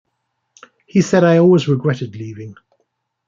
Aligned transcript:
He 0.87 1.01
said 1.03 1.23
I 1.23 1.37
always 1.37 1.67
regretted 1.67 2.15
leaving. 2.15 2.55